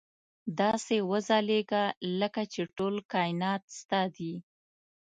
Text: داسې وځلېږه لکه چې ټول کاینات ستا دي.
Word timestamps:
داسې 0.59 0.95
وځلېږه 1.09 1.83
لکه 2.19 2.41
چې 2.53 2.61
ټول 2.77 2.95
کاینات 3.13 3.63
ستا 3.79 4.01
دي. 4.15 4.33